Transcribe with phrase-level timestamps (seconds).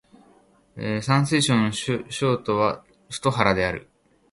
[1.03, 3.87] 山西省の省都は太原である